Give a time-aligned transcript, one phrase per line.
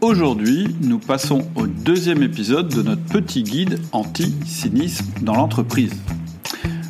[0.00, 5.92] Aujourd'hui, nous passons au deuxième épisode de notre petit guide anti-cynisme dans l'entreprise.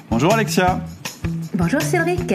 [0.08, 0.80] Bonjour Alexia.
[1.54, 2.32] Bonjour Cédric.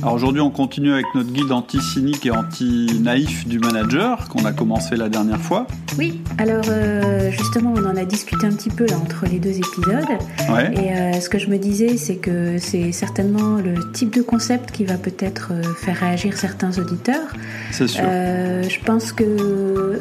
[0.00, 4.94] Alors aujourd'hui, on continue avec notre guide anti-cynique et anti-naïf du manager qu'on a commencé
[4.94, 5.66] la dernière fois.
[5.98, 9.56] Oui, alors euh, justement, on en a discuté un petit peu là, entre les deux
[9.56, 10.06] épisodes.
[10.50, 10.72] Ouais.
[10.74, 14.70] Et euh, ce que je me disais, c'est que c'est certainement le type de concept
[14.70, 17.32] qui va peut-être euh, faire réagir certains auditeurs.
[17.72, 18.04] C'est sûr.
[18.06, 20.00] Euh, je pense que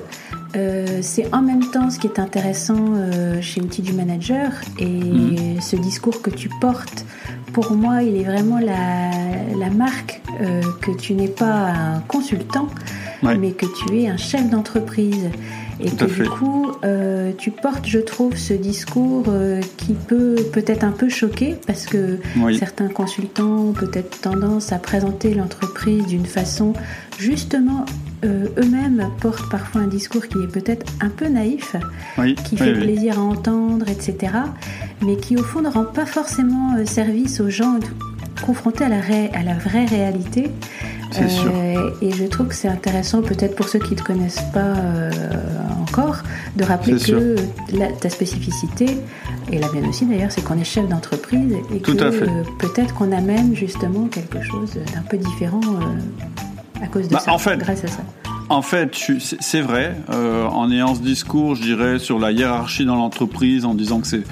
[0.58, 4.86] euh, c'est en même temps ce qui est intéressant euh, chez l'outil du manager et
[4.86, 5.62] Mhm.
[5.62, 7.06] ce discours que tu portes.
[7.54, 9.12] Pour moi, il est vraiment la,
[9.58, 12.68] la marque euh, que tu n'es pas un consultant,
[13.24, 13.36] Ouais.
[13.38, 15.30] mais que tu es un chef d'entreprise.
[15.80, 16.24] Et Tout à que fait.
[16.24, 21.08] du coup, euh, tu portes, je trouve, ce discours euh, qui peut peut-être un peu
[21.10, 22.58] choquer parce que Oui.
[22.58, 26.74] certains consultants ont peut-être tendance à présenter l'entreprise d'une façon
[27.20, 27.86] justement
[28.26, 31.76] euh, eux-mêmes portent parfois un discours qui est peut-être un peu naïf,
[32.18, 32.34] Oui.
[32.34, 32.80] qui fait oui.
[32.80, 34.34] plaisir à entendre, etc.,
[35.06, 37.80] mais qui au fond ne rend pas forcément service aux gens
[38.44, 40.50] confrontés à la, ré- à la vraie réalité.
[41.18, 41.52] C'est sûr.
[42.02, 45.12] Et je trouve que c'est intéressant, peut-être pour ceux qui ne te connaissent pas euh,
[45.82, 46.18] encore,
[46.56, 47.36] de rappeler que
[47.76, 48.98] la- ta spécificité,
[49.52, 52.94] et la mienne aussi d'ailleurs, c'est qu'on est chef d'entreprise et Tout que euh, peut-être
[52.94, 57.38] qu'on amène justement quelque chose d'un peu différent euh, à cause de Bah, ça, en
[57.38, 58.04] fait, grâce à ça.
[58.50, 59.98] En fait, c'est vrai.
[60.10, 64.08] euh, en ayant ce discours, je dirais, sur la hiérarchie dans l'entreprise, en disant que
[64.08, 64.24] c'est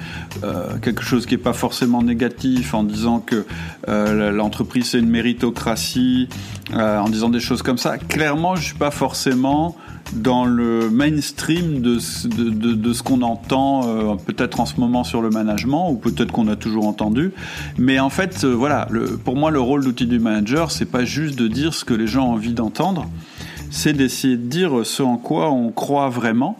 [0.42, 3.44] euh, quelque chose qui n'est pas forcément négatif, en disant que
[3.88, 6.28] euh, l'entreprise c'est une méritocratie,
[6.72, 7.98] euh, en disant des choses comme ça.
[7.98, 9.76] Clairement, je suis pas forcément
[10.14, 14.78] dans le mainstream de, ce- de, de- de ce qu'on entend euh, peut-être en ce
[14.80, 17.32] moment sur le management ou peut-être qu'on a toujours entendu
[17.76, 21.04] mais en fait euh, voilà le, pour moi le rôle d'outil du manager c'est pas
[21.04, 23.06] juste de dire ce que les gens ont envie d'entendre
[23.70, 26.58] c'est d'essayer de dire ce en quoi on croit vraiment.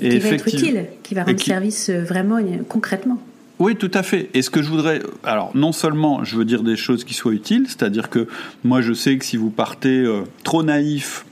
[0.00, 3.18] Et Qui va être utile, qui va rendre qui- service euh, vraiment euh, concrètement.
[3.58, 4.28] Oui, tout à fait.
[4.34, 7.32] Et ce que je voudrais, alors non seulement je veux dire des choses qui soient
[7.32, 8.28] utiles, c'est-à-dire que
[8.64, 11.24] moi je sais que si vous partez euh, trop naïf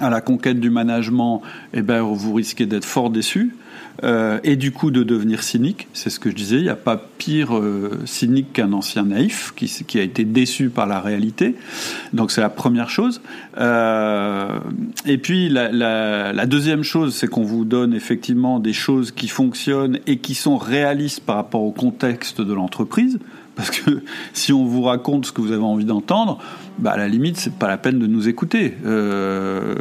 [0.00, 1.42] à la conquête du management,
[1.72, 3.54] eh ben vous risquez d'être fort déçu.
[4.04, 6.76] euh, et du coup de devenir cynique, c'est ce que je disais, il n'y a
[6.76, 11.54] pas pire euh, cynique qu'un ancien naïf qui, qui a été déçu par la réalité.
[12.12, 13.22] Donc c'est la première chose.
[13.58, 14.58] Euh,
[15.06, 19.28] et puis la, la- la deuxième chose, c'est qu'on vous donne effectivement des choses qui
[19.28, 23.18] fonctionnent et qui sont réalistes par rapport au contexte de l'entreprise.
[23.56, 24.02] Parce que
[24.32, 26.38] si on vous raconte ce que vous avez envie d'entendre,
[26.78, 28.74] bah à la limite, c'est pas la peine de nous écouter.
[28.84, 29.74] Euh,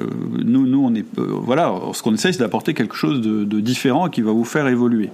[0.43, 4.09] nous, nous, on est, euh, voilà, ce qu'on essaye, c'est d'apporter quelque chose de, différent
[4.09, 5.09] qui va vous faire évoluer.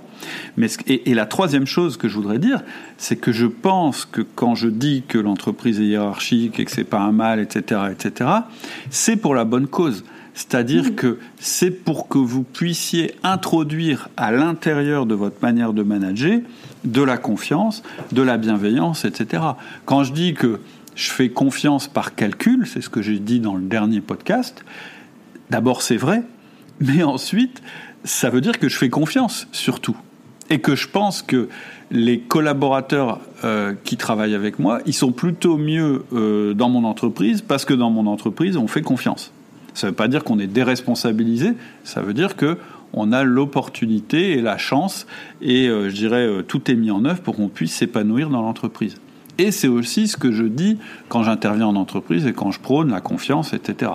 [0.58, 2.62] Mais et la troisième chose que je voudrais dire,
[2.98, 6.84] c'est que je pense que quand je dis que l'entreprise est hiérarchique et que c'est
[6.84, 8.30] pas un mal, etc., etc.,
[8.90, 10.04] c'est pour la bonne cause.
[10.34, 16.40] C'est-à-dire que c'est pour que vous puissiez introduire à l'intérieur de votre manière de manager
[16.84, 19.44] de la confiance, de la bienveillance, etc.
[19.86, 20.60] Quand je dis que
[20.96, 24.64] je fais confiance par calcul, c'est ce que j'ai dit dans le dernier podcast,
[25.50, 26.24] d'abord c'est vrai,
[26.80, 27.62] mais ensuite
[28.04, 29.98] ça veut dire que je fais confiance surtout.
[30.50, 31.48] Et que je pense que
[31.92, 37.42] les collaborateurs euh, qui travaillent avec moi, ils sont plutôt mieux euh, dans mon entreprise
[37.42, 39.32] parce que dans mon entreprise, on fait confiance.
[39.74, 42.58] Ça ne veut pas dire qu'on est déresponsabilisé, ça veut dire que
[42.94, 45.08] on a l'opportunité et la chance,
[45.42, 48.42] et euh, je dirais euh, tout est mis en œuvre pour qu'on puisse s'épanouir dans
[48.42, 48.96] l'entreprise.
[49.38, 50.78] Et c'est aussi ce que je dis
[51.10, 53.94] quand j'interviens en entreprise et quand je prône la confiance, etc.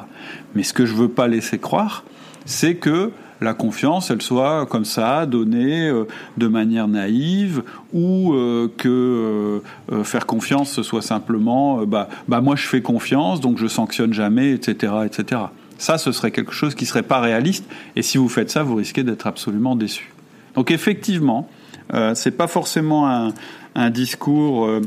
[0.54, 2.04] Mais ce que je veux pas laisser croire,
[2.47, 3.12] c'est que
[3.43, 6.04] la confiance, elle soit comme ça, donnée euh,
[6.38, 7.62] de manière naïve,
[7.93, 8.34] ou
[8.78, 9.62] que
[10.04, 14.53] faire confiance, ce soit simplement, bah, bah moi je fais confiance, donc je sanctionne jamais,
[14.53, 15.43] etc., etc.
[15.78, 17.64] Ça, ce serait quelque chose qui serait pas réaliste,
[17.97, 20.12] et si vous faites ça, vous risquez d'être absolument déçu.
[20.54, 21.48] Donc effectivement,
[21.92, 23.34] euh, c'est pas forcément un,
[23.75, 24.64] un discours.
[24.64, 24.81] euh,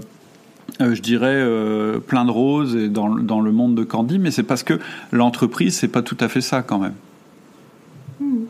[0.81, 4.31] euh, je dirais euh, plein de roses et dans, dans le monde de Candy, mais
[4.31, 4.79] c'est parce que
[5.11, 6.93] l'entreprise, c'est pas tout à fait ça quand même.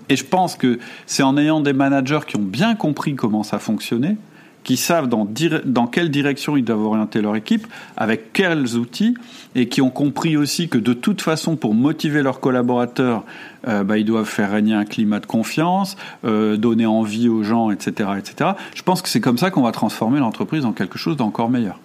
[0.10, 3.60] Et je pense que c'est en ayant des managers qui ont bien compris comment ça
[3.60, 4.18] fonctionnait,
[4.64, 5.28] qui savent dans,
[5.66, 7.68] dans quelle direction ils doivent orienter leur équipe,
[7.98, 9.16] avec quels outils,
[9.56, 13.24] et qui ont compris aussi que de toute façon, pour motiver leurs collaborateurs,
[13.68, 17.72] euh, bah, ils doivent faire régner un climat de confiance, euh, donner envie aux gens,
[17.72, 18.52] etc., etc.
[18.76, 21.80] Je pense que c'est comme ça qu'on va transformer l'entreprise en quelque chose d'encore meilleur.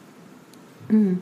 [0.90, 1.14] Hmm.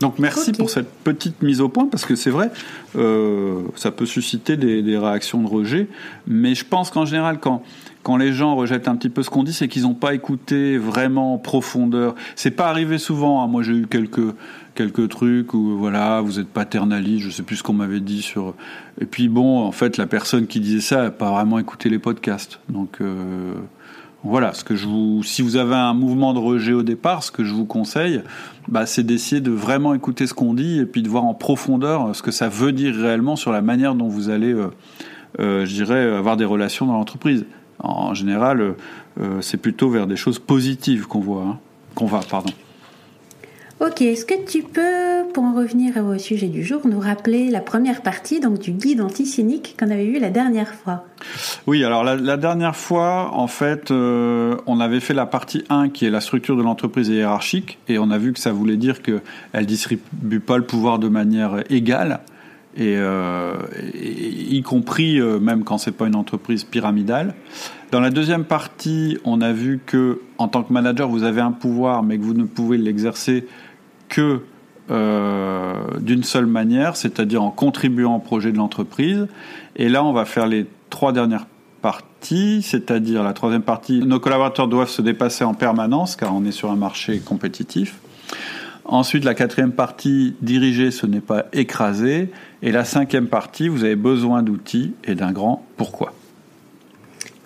[0.00, 2.50] Donc merci pour cette petite mise au point parce que c'est vrai,
[2.96, 5.88] euh, ça peut susciter des, des, réactions de rejet,
[6.26, 7.62] mais je pense qu'en général quand
[8.02, 10.78] quand les gens rejettent un petit peu ce qu'on dit, c'est qu'ils n'ont pas écouté
[10.78, 12.14] vraiment en profondeur.
[12.36, 13.42] C'est pas arrivé souvent.
[13.42, 13.48] Hein.
[13.48, 14.32] Moi j'ai eu quelques
[14.76, 18.54] quelques trucs où voilà vous êtes paternaliste, je sais plus ce qu'on m'avait dit sur.
[19.00, 21.98] Et puis bon en fait la personne qui disait ça n'a pas vraiment écouté les
[21.98, 22.98] podcasts, donc.
[23.00, 23.54] Euh
[24.28, 27.30] voilà, ce que je vous, si vous avez un mouvement de rejet au départ, ce
[27.30, 28.22] que je vous conseille,
[28.68, 32.14] bah, c'est d'essayer de vraiment écouter ce qu'on dit et puis de voir en profondeur
[32.14, 34.70] ce que ça veut dire réellement sur la manière dont vous allez, euh,
[35.38, 37.46] euh, je dirais, avoir des relations dans l'entreprise.
[37.78, 38.74] En général,
[39.20, 41.58] euh, c'est plutôt vers des choses positives qu'on voit, hein,
[41.94, 42.52] qu'on va, pardon.
[43.78, 47.60] Ok, est-ce que tu peux, pour en revenir au sujet du jour, nous rappeler la
[47.60, 51.04] première partie donc du guide anticynique qu'on avait vu la dernière fois?
[51.66, 56.06] Oui, alors la, dernière fois, en fait, euh, on avait fait la partie 1 qui
[56.06, 59.20] est la structure de l'entreprise hiérarchique et on a vu que ça voulait dire qu'elle
[59.52, 62.20] ne distribue pas le pouvoir de manière égale.
[62.76, 63.54] Et, euh,
[63.94, 67.34] y compris euh, même quand c'est pas une entreprise pyramidale.
[67.90, 71.52] Dans la deuxième partie, on a vu que en tant que manager, vous avez un
[71.52, 73.46] pouvoir, mais que vous ne pouvez l'exercer
[74.08, 74.42] que
[74.90, 79.26] euh, d'une seule manière, c'est-à-dire en contribuant au projet de l'entreprise.
[79.76, 81.46] Et là, on va faire les trois dernières
[81.82, 86.52] parties, c'est-à-dire la troisième partie, nos collaborateurs doivent se dépasser en permanence, car on est
[86.52, 87.98] sur un marché compétitif.
[88.88, 92.30] Ensuite, la quatrième partie, diriger, ce n'est pas écraser.
[92.62, 96.14] Et la cinquième partie, vous avez besoin d'outils et d'un grand pourquoi.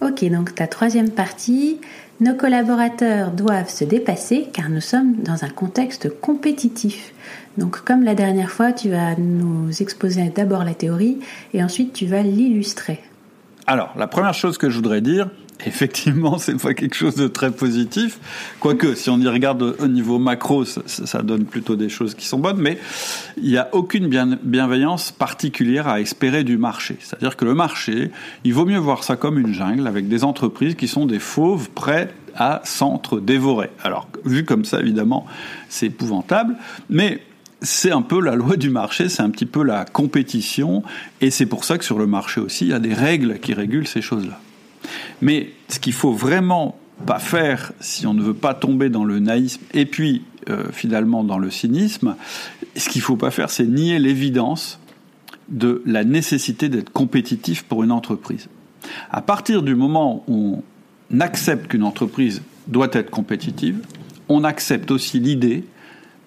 [0.03, 1.79] Ok, donc ta troisième partie,
[2.21, 7.13] nos collaborateurs doivent se dépasser car nous sommes dans un contexte compétitif.
[7.57, 11.19] Donc comme la dernière fois, tu vas nous exposer d'abord la théorie
[11.55, 13.01] et ensuite tu vas l'illustrer.
[13.67, 15.31] Alors, la première chose que je voudrais dire,
[15.67, 18.19] effectivement, c'est pas quelque chose de très positif.
[18.61, 22.39] Quoique, si on y regarde au niveau macro, ça, donne plutôt des choses qui sont
[22.39, 22.79] bonnes, mais
[23.37, 24.09] il n'y a aucune
[24.43, 26.97] bienveillance particulière à espérer du marché.
[27.01, 28.11] C'est-à-dire que le marché,
[28.45, 31.71] il vaut mieux voir ça comme une jungle avec des entreprises qui sont des fauves
[31.71, 33.71] prêts à s'entre-dévorer.
[33.83, 35.27] Alors, vu comme ça, évidemment,
[35.69, 36.57] c'est épouvantable,
[36.89, 37.21] mais
[37.63, 40.83] c'est un peu la loi du marché, c'est un petit peu la compétition,
[41.21, 43.53] et c'est pour ça que sur le marché aussi, il y a des règles qui
[43.53, 44.41] régulent ces choses-là.
[45.21, 49.19] Mais ce qu'il faut vraiment pas faire si on ne veut pas tomber dans le
[49.21, 52.17] naïsme et puis euh, finalement dans le cynisme,
[52.77, 54.79] ce qu'il faut pas faire, c'est nier l'évidence
[55.49, 58.49] de la nécessité d'être compétitif pour une entreprise.
[59.11, 60.63] À partir du moment où
[61.13, 63.81] on accepte qu'une entreprise doit être compétitive,
[64.29, 65.65] on accepte aussi l'idée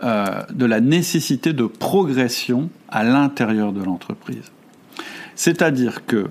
[0.04, 4.52] euh, de la nécessité de progression à l'intérieur de l'entreprise.
[5.36, 6.30] C'est-à-dire que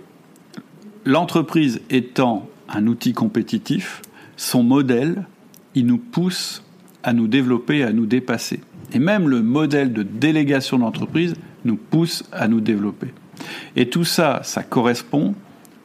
[1.04, 4.02] l'entreprise étant un outil compétitif,
[4.36, 5.26] son modèle,
[5.74, 6.62] il nous pousse
[7.02, 8.60] à nous développer, à nous dépasser.
[8.92, 11.34] Et même le modèle de délégation d'entreprise
[11.64, 13.08] nous pousse à nous développer.
[13.76, 15.34] Et tout ça, ça correspond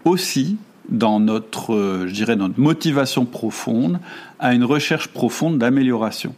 [0.05, 0.57] aussi
[0.89, 3.99] dans notre, je dirais, notre motivation profonde
[4.39, 6.33] à une recherche profonde d'amélioration.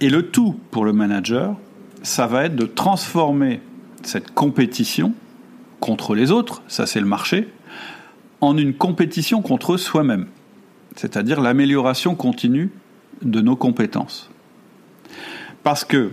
[0.00, 1.56] Et le tout pour le manager,
[2.02, 3.60] ça va être de transformer
[4.02, 5.12] cette compétition
[5.80, 7.48] contre les autres, ça c'est le marché,
[8.40, 10.26] en une compétition contre soi-même,
[10.96, 12.70] c'est-à-dire l'amélioration continue
[13.22, 14.30] de nos compétences.
[15.62, 16.12] Parce que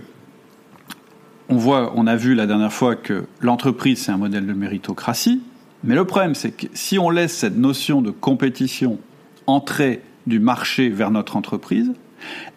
[1.47, 5.41] on a vu la dernière fois que l'entreprise c'est un modèle de méritocratie,
[5.83, 8.99] mais le problème c'est que si on laisse cette notion de compétition
[9.45, 11.91] entrer du marché vers notre entreprise,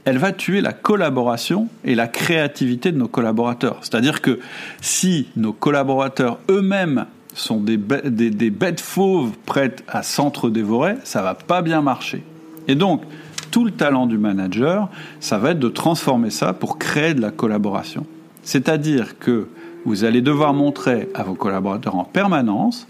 [0.05, 3.79] elle va tuer la collaboration et la créativité de nos collaborateurs.
[3.83, 4.39] C'est-à-dire que
[4.81, 11.83] si nos collaborateurs eux-mêmes sont des, bêtes fauves prêtes à s'entre-dévorer, ça va pas bien
[11.83, 12.23] marcher.
[12.67, 13.03] Et donc,
[13.51, 14.89] tout le talent du manager,
[15.21, 18.07] ça va être de transformer ça pour créer de la collaboration.
[18.43, 19.49] C'est-à-dire que
[19.85, 22.87] vous allez devoir montrer à vos collaborateurs en permanence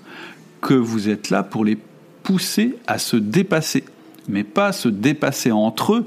[0.61, 1.79] que vous êtes là pour les
[2.23, 3.85] pousser à se dépasser,
[4.29, 6.07] mais pas se dépasser entre eux,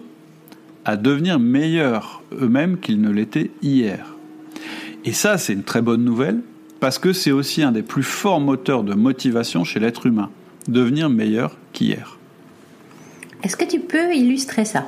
[0.85, 4.15] à devenir meilleurs eux-mêmes qu'ils ne l'étaient hier.
[5.05, 6.41] Et ça, c'est une très bonne nouvelle,
[6.79, 10.29] parce que c'est aussi un des plus forts moteurs de motivation chez l'être humain,
[10.67, 12.17] devenir meilleur qu'hier.
[13.43, 14.87] Est-ce que tu peux illustrer ça?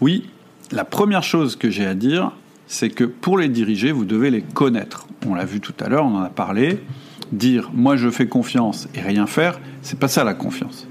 [0.00, 0.28] Oui,
[0.72, 2.32] la première chose que j'ai à dire,
[2.66, 5.06] c'est que pour les diriger, vous devez les connaître.
[5.26, 6.80] On l'a vu tout à l'heure, on en a parlé.
[7.32, 10.86] Dire moi je fais confiance et rien faire, c'est pas ça la confiance.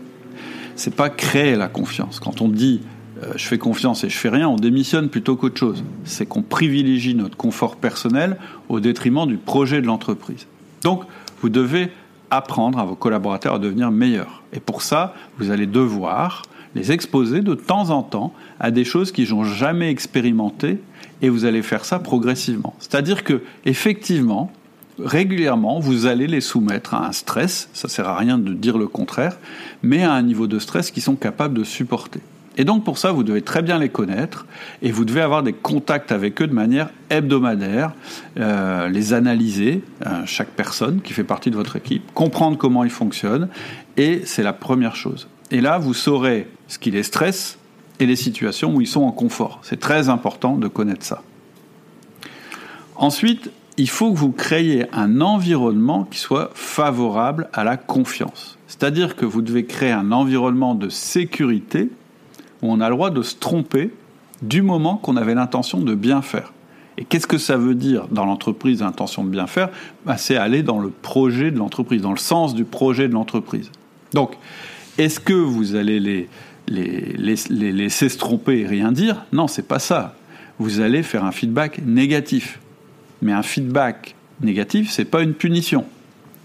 [0.76, 2.20] C'est pas créer la confiance.
[2.20, 2.82] Quand on dit
[3.24, 5.84] euh, je fais confiance et je fais rien, on démissionne plutôt qu'autre chose.
[6.04, 8.38] C'est qu'on privilégie notre confort personnel
[8.70, 10.48] au détriment du projet de l'entreprise.
[10.84, 11.04] Donc,
[11.42, 11.90] vous devez
[12.30, 14.44] apprendre à vos collaborateurs à devenir meilleurs.
[14.54, 16.44] Et pour ça, vous allez devoir
[16.76, 20.80] les exposer de temps en temps à des choses qu'ils n'ont jamais expérimentées
[21.22, 22.76] et vous allez faire ça progressivement.
[22.80, 24.52] C'est-à-dire que effectivement,
[25.00, 28.88] régulièrement, vous allez les soumettre à un stress, ça sert à rien de dire le
[28.88, 29.38] contraire,
[29.84, 32.20] mais à un niveau de stress qu'ils sont capables de supporter.
[32.58, 34.46] Et donc pour ça, vous devez très bien les connaître
[34.82, 37.94] et vous devez avoir des contacts avec eux de manière hebdomadaire,
[38.38, 42.90] euh, les analyser, euh, chaque personne qui fait partie de votre équipe, comprendre comment ils
[42.90, 43.50] fonctionnent,
[43.98, 45.28] et c'est la première chose.
[45.52, 47.58] Et là, vous saurez ce qui les stresse
[48.00, 49.60] et les situations où ils sont en confort.
[49.62, 51.22] C'est très important de connaître ça.
[52.96, 58.58] Ensuite, il faut que vous créiez un environnement qui soit favorable à la confiance.
[58.68, 61.90] C'est-à-dire que vous devez créer un environnement de sécurité
[62.66, 63.92] où on a le droit de se tromper
[64.42, 66.52] du moment qu'on avait l'intention de bien faire.
[66.98, 69.70] Et qu'est-ce que ça veut dire dans l'entreprise, l'intention de bien faire?
[70.06, 73.70] Bah, C'est aller dans le projet de l'entreprise, dans le sens du projet de l'entreprise.
[74.14, 74.38] Donc,
[74.98, 76.30] est-ce que vous allez les,
[76.68, 77.16] les,
[77.50, 79.26] les, laisser se tromper et rien dire?
[79.34, 80.16] Non, c'est pas ça.
[80.58, 82.60] Vous allez faire un feedback négatif.
[83.22, 85.86] Mais un feedback négatif, c'est pas une punition.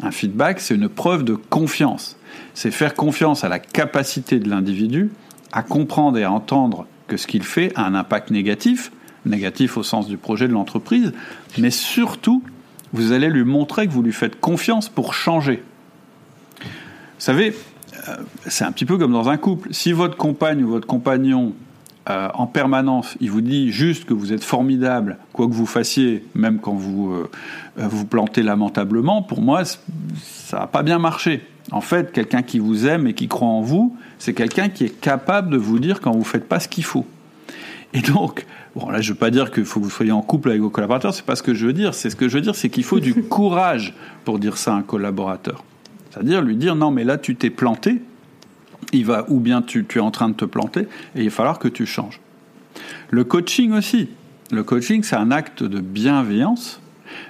[0.03, 2.17] Un feedback, c'est une preuve de confiance.
[2.55, 5.11] C'est faire confiance à la capacité de l'individu
[5.53, 8.93] à comprendre et à entendre que ce qu'il fait a un impact négatif,
[9.25, 11.13] négatif au sens du projet de l'entreprise,
[11.59, 12.43] mais surtout,
[12.93, 15.63] vous allez lui montrer que vous lui faites confiance pour changer.
[16.61, 17.55] Vous savez,
[18.09, 18.17] euh,
[18.47, 19.69] c'est un petit peu comme dans un couple.
[19.73, 21.53] Si votre compagne ou votre compagnon
[22.09, 26.25] euh, en permanence, il vous dit juste que vous êtes formidable, quoi que vous fassiez,
[26.35, 27.31] même quand vous euh,
[27.77, 31.43] vous plantez lamentablement, pour moi, ça n'a pas bien marché.
[31.73, 35.01] En fait, quelqu'un qui vous aime et qui croit en vous, c'est quelqu'un qui est
[35.01, 37.07] capable de vous dire quand vous ne faites pas ce qu'il faut.
[37.93, 40.23] Et donc, bon là, je ne veux pas dire qu'il faut que vous soyez en
[40.23, 41.95] couple avec vos collaborateurs, c'est pas ce que je veux dire.
[41.95, 44.77] C'est ce que je veux dire, c'est qu'il faut du courage pour dire ça à
[44.77, 45.65] un collaborateur.
[46.11, 48.01] C'est-à-dire lui dire non, mais là, tu t'es planté,
[48.93, 50.83] il va, ou bien tu, es en train de te planter,
[51.15, 52.21] et il va falloir que tu changes.
[53.11, 54.09] Le coaching aussi.
[54.51, 56.81] Le coaching, c'est un acte de bienveillance,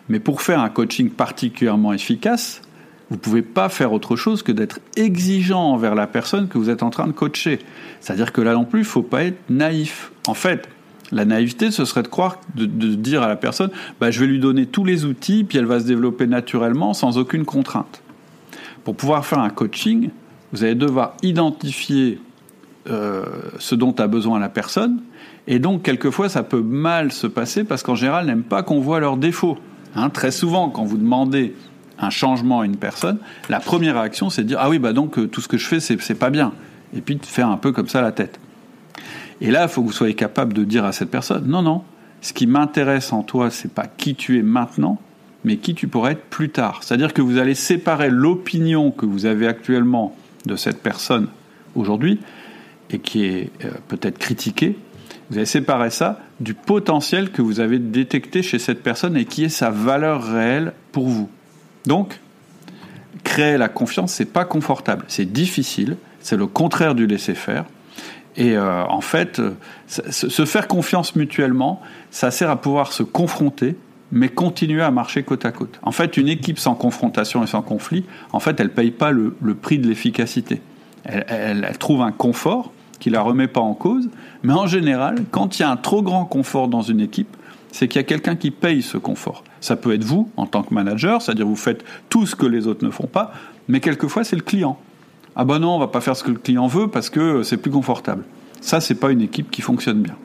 [0.09, 2.63] mais pour faire un coaching particulièrement efficace,
[3.11, 6.71] vous ne pouvez pas faire autre chose que d'être exigeant envers la personne que vous
[6.71, 7.59] êtes en train de coacher.
[8.01, 10.13] C'est-à-dire que là non plus, il ne faut pas être naïf.
[10.29, 10.69] En fait,
[11.11, 14.39] la naïveté, ce serait de croire, de, dire à la personne, bah, je vais lui
[14.39, 18.01] donner tous les outils, puis elle va se développer naturellement sans aucune contrainte.
[18.85, 20.11] Pour pouvoir faire un coaching,
[20.53, 22.21] vous allez devoir identifier
[22.89, 23.25] euh,
[23.59, 25.03] ce dont a besoin la personne.
[25.49, 29.01] Et donc, quelquefois, ça peut mal se passer parce qu'en général, n'aiment pas qu'on voit
[29.01, 29.59] leurs défauts.
[29.97, 31.55] Hein, très souvent, quand vous demandez
[32.01, 35.19] un changement à une personne, la première réaction, c'est de dire Ah oui, bah donc
[35.19, 36.53] euh, tout ce que je fais, c'est pas bien.
[36.95, 38.41] Et puis de faire un peu comme ça la tête.
[39.41, 41.83] Et là, il faut que vous soyez capable de dire à cette personne Non, non,
[42.21, 45.01] ce qui m'intéresse en toi, c'est pas qui tu es maintenant,
[45.45, 46.83] mais qui tu pourrais être plus tard.
[46.83, 50.15] C'est-à-dire que vous allez séparer l'opinion que vous avez actuellement
[50.47, 51.29] de cette personne
[51.75, 52.19] aujourd'hui
[52.91, 54.77] et qui est euh, peut-être critiquée,
[55.31, 59.45] vous allez séparer ça du potentiel que vous avez détecté chez cette personne et qui
[59.45, 61.31] est sa valeur réelle pour vous.
[61.87, 62.21] Donc,
[63.25, 67.65] créer la confiance, c'est pas confortable, c'est difficile, c'est le contraire du laisser faire.
[68.37, 69.55] Et euh, en fait, euh,
[69.89, 73.77] se faire confiance mutuellement, ça sert à pouvoir se confronter
[74.13, 75.79] mais continuer à marcher côte à côte.
[75.83, 79.11] En fait, une équipe sans confrontation et sans conflit, en fait, elle ne paye pas
[79.11, 80.61] le, prix de l'efficacité.
[81.05, 84.11] Elle, trouve un confort qui la remet pas en cause,
[84.43, 87.37] mais en général, quand il y a un trop grand confort dans une équipe,
[87.73, 89.45] c'est qu'il y a quelqu'un qui paye ce confort.
[89.61, 92.67] Ça peut être vous en tant que manager, c'est-à-dire vous faites tout ce que les
[92.67, 93.33] autres ne font pas,
[93.69, 94.79] mais quelquefois c'est le client.
[95.37, 97.57] Ah ben non, on va pas faire ce que le client veut parce que c'est
[97.57, 98.25] plus confortable.
[98.61, 100.17] Ça, c'est pas une équipe qui fonctionne bien.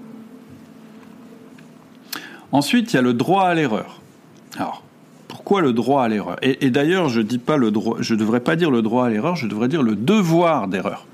[2.52, 4.02] Ensuite, il y a le droit à l'erreur.
[4.58, 4.84] Alors,
[5.28, 6.38] pourquoi le droit à l'erreur?
[6.42, 7.38] Et, d'ailleurs, je dis
[8.16, 11.06] devrais pas dire le droit à l'erreur, je devrais dire le devoir d'erreur.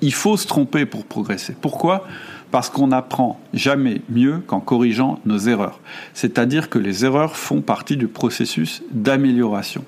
[0.00, 1.54] Il faut se tromper pour progresser.
[1.60, 2.06] Pourquoi?
[2.50, 5.80] Parce qu'on n'apprend jamais mieux qu'en corrigeant nos erreurs.
[6.14, 9.84] C'est-à-dire que les erreurs font partie du processus d'amélioration.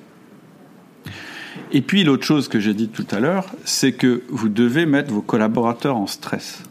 [1.72, 5.12] Et puis l'autre chose que j'ai dit tout à l'heure, c'est que vous devez mettre
[5.12, 6.62] vos collaborateurs en stress.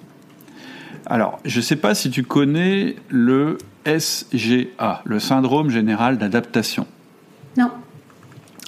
[1.08, 6.86] Alors, je ne sais pas si tu connais le SGA, le syndrome général d'adaptation.
[7.58, 7.72] Non.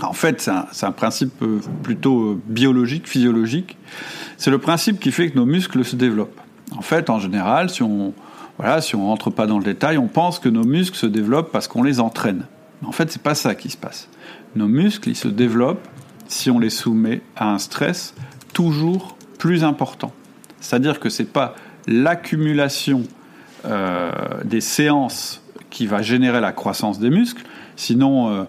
[0.02, 3.78] En fait, c'est un, principe euh, plutôt euh, biologique, physiologique.
[4.38, 6.42] C'est le principe qui fait que nos muscles se développent.
[6.76, 8.14] En fait, en général, si on
[8.58, 11.84] voilà, rentre pas dans le détail, on pense que nos muscles se développent parce qu'on
[11.84, 12.46] les entraîne.
[12.86, 14.10] En fait, c'est pas ça qui se passe.
[14.56, 15.88] Nos muscles, ils se développent
[16.28, 18.14] si on les soumet à un stress
[18.54, 20.12] toujours plus important.
[20.60, 21.56] C'est-à-dire que c'est pas
[21.88, 23.04] l'accumulation
[23.66, 24.12] euh,
[24.44, 27.44] des séances qui va générer la croissance des muscles.
[27.76, 28.44] Sinon, euh,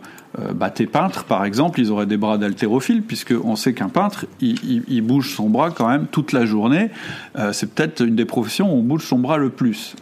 [0.54, 5.00] bah, tes peintres, par exemple, ils auraient des bras d'haltérophile, puisqu'on sait qu'un peintre, il,
[5.02, 6.90] bouge son bras quand même toute la journée.
[7.52, 9.94] c'est peut-être une des professions où on bouge son bras le plus.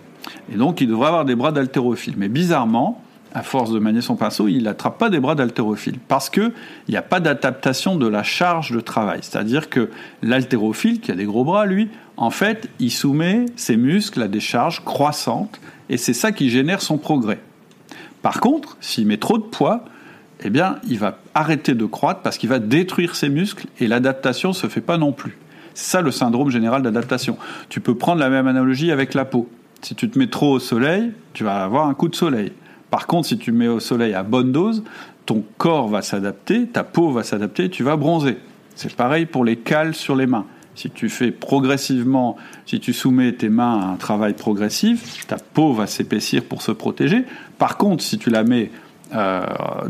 [0.53, 2.15] Et donc, il devrait avoir des bras d'haltérophile.
[2.17, 3.03] Mais bizarrement,
[3.35, 5.99] à force de manier son pinceau, il n'attrape pas des bras d'haltérophile.
[6.09, 6.53] Parce qu'il
[6.89, 9.21] n'y a pas d'adaptation de la charge de travail.
[9.23, 9.91] C'est-à-dire que
[10.23, 14.41] l'haltérophile, qui a des gros bras, lui, en fait, il soumet ses muscles à des
[14.41, 15.61] charges croissantes.
[15.89, 17.41] Et c'est ça qui génère son progrès.
[18.21, 19.85] Par contre, s'il met trop de poids,
[20.45, 24.51] eh bien, il va arrêter de croître parce qu'il va détruire ses muscles et l'adaptation
[24.51, 25.39] ne se fait pas non plus.
[25.75, 27.37] C'est ça le syndrome général d'adaptation.
[27.69, 29.49] Tu peux prendre la même analogie avec la peau.
[29.81, 32.53] Si tu te mets trop au soleil, tu vas avoir un coup de soleil.
[32.91, 34.85] Par contre, si tu mets au soleil à bonne dose,
[35.27, 38.37] ton corps va s'adapter, ta peau va s'adapter, tu vas bronzer.
[38.75, 40.47] C'est pareil pour les cales sur les mains.
[40.75, 45.73] Si tu fais progressivement, si tu soumets tes mains à un travail progressif, ta peau
[45.73, 47.25] va s'épaissir pour se protéger.
[47.59, 48.71] Par contre, si tu la mets
[49.14, 49.45] euh,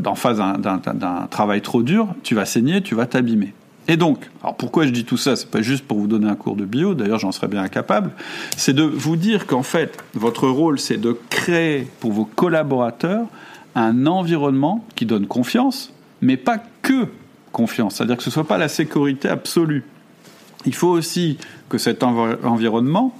[0.04, 3.54] en face d'un travail trop dur, tu vas saigner, tu vas t'abîmer.
[3.88, 5.34] Et donc, alors pourquoi je dis tout ça?
[5.34, 8.12] C'est pas juste pour vous donner un cours de bio, d'ailleurs j'en serais bien incapable,
[8.56, 13.26] c'est de vous dire qu'en fait, votre rôle c'est de créer pour vos collaborateurs
[13.74, 17.08] un environnement qui donne confiance, mais pas que
[17.50, 19.84] confiance, c'est-à-dire que ce ne soit pas la sécurité absolue.
[20.64, 21.38] Il faut aussi
[21.68, 23.14] que cet environnement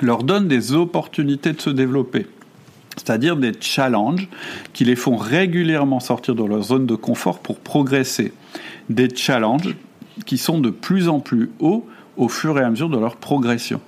[0.00, 2.26] leur donne des opportunités de se développer,
[3.08, 4.28] c'est-à-dire des challenges
[4.74, 8.34] qui les font régulièrement sortir de leur zone de confort pour progresser.
[8.90, 9.74] Des challenges
[10.26, 11.86] qui sont de plus en plus hauts
[12.18, 13.80] au fur et à mesure de leur progression.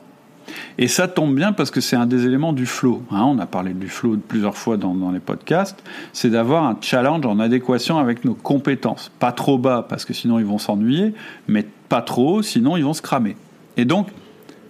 [0.79, 3.03] Et ça tombe bien parce que c'est un des éléments du flow.
[3.11, 3.25] Hein.
[3.25, 5.85] on a parlé du flow plusieurs fois dans, dans les podcasts.
[6.15, 9.13] C'est d'avoir un challenge en adéquation avec nos compétences.
[9.19, 11.13] Pas trop bas parce que sinon ils vont s'ennuyer,
[11.47, 13.37] mais pas trop haut, sinon ils vont se cramer.
[13.77, 14.09] Et donc,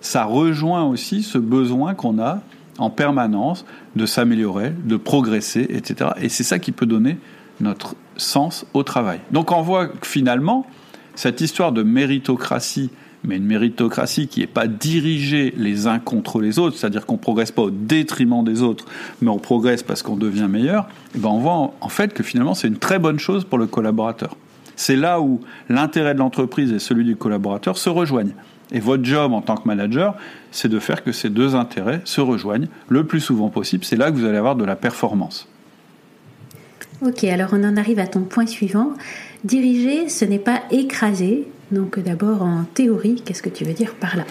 [0.01, 2.41] ça rejoint aussi ce besoin qu'on a
[2.81, 6.11] en permanence de s'améliorer, de progresser, etc.
[6.21, 7.19] Et c'est ça qui peut donner
[7.61, 9.21] notre sens au travail.
[9.31, 10.67] Donc on voit que finalement,
[11.15, 12.91] cette histoire de méritocratie,
[13.23, 17.19] mais une méritocratie qui n'est pas dirigée les uns contre les autres, c'est-à-dire qu'on ne
[17.19, 18.87] progresse pas au détriment des autres,
[19.21, 22.23] mais on progresse parce qu'on devient meilleur, et eh ben on voit en fait que
[22.23, 24.37] finalement c'est une très bonne chose pour le collaborateur.
[24.77, 28.33] C'est là où l'intérêt de l'entreprise et celui du collaborateur se rejoignent.
[28.73, 30.15] Et votre job en tant que manager,
[30.51, 33.85] c'est de faire que ces deux intérêts se rejoignent le plus souvent possible.
[33.85, 35.49] C'est là que vous allez avoir de la performance.
[37.03, 38.93] Ok, alors on en arrive à ton point suivant.
[39.45, 41.49] Diriger, ce n'est pas écraser.
[41.73, 44.25] Donc d'abord en théorie, qu'est-ce que tu veux dire par là?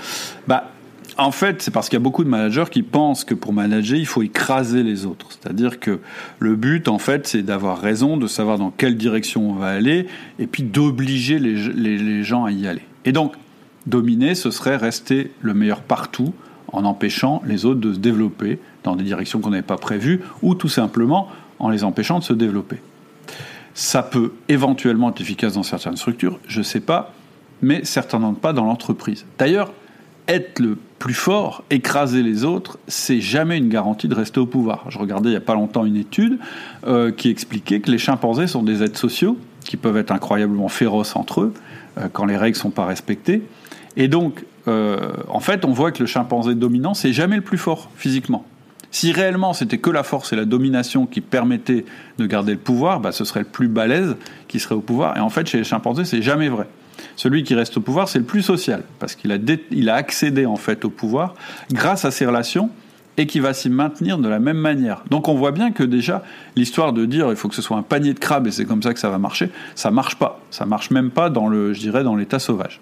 [0.47, 0.69] Bah,
[1.17, 3.97] en fait, c'est parce qu'il y a beaucoup de managers qui pensent que pour manager,
[3.97, 5.27] il faut écraser les autres.
[5.31, 5.99] C'est-à-dire que
[6.39, 10.07] le but, en fait, c'est d'avoir raison, de savoir dans quelle direction on va aller,
[10.37, 11.55] et puis d'obliger les,
[11.97, 12.83] les, gens à y aller.
[13.03, 13.33] Et donc,
[13.89, 16.33] dominer, ce serait rester le meilleur partout,
[16.71, 20.55] en empêchant les autres de se développer dans des directions qu'on n'avait pas prévues, ou
[20.55, 22.77] tout simplement en les empêchant de se développer.
[23.73, 27.13] Ça peut éventuellement être efficace dans certaines structures, je ne sais pas,
[27.61, 29.25] mais certainement pas dans l'entreprise.
[29.37, 29.71] D'ailleurs,
[30.27, 34.85] être le plus fort, écraser les autres, c'est jamais une garantie de rester au pouvoir.
[34.89, 36.37] Je regardais il n'y a pas longtemps une étude
[36.85, 41.15] euh, qui expliquait que les chimpanzés sont des êtres sociaux qui peuvent être incroyablement féroces
[41.15, 41.53] entre eux
[41.97, 43.41] euh, quand les règles ne sont pas respectées.
[43.97, 47.57] Et donc, euh, en fait, on voit que le chimpanzé dominant, c'est jamais le plus
[47.57, 48.45] fort physiquement.
[48.91, 51.85] Si réellement c'était que la force et la domination qui permettaient
[52.17, 54.15] de garder le pouvoir, bah, ce serait le plus balèze
[54.47, 55.15] qui serait au pouvoir.
[55.17, 56.67] Et en fait, chez les chimpanzés, c'est jamais vrai.
[57.15, 59.37] Celui qui reste au pouvoir, c'est le plus social, parce qu'il a,
[59.71, 61.35] il a accédé en fait au pouvoir
[61.71, 62.71] grâce à ses relations
[63.17, 65.03] et qui va s'y maintenir de la même manière.
[65.09, 66.23] Donc on voit bien que déjà
[66.55, 68.81] l'histoire de dire il faut que ce soit un panier de crabes et c'est comme
[68.81, 70.41] ça que ça va marcher, ça marche pas.
[70.51, 72.79] Ça marche même pas dans le, je dirais, dans l'état sauvage.